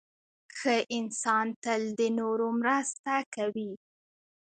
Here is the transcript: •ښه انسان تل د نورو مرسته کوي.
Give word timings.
•ښه 0.57 0.75
انسان 0.97 1.47
تل 1.63 1.81
د 1.99 2.01
نورو 2.19 2.47
مرسته 2.61 3.13
کوي. 3.35 3.71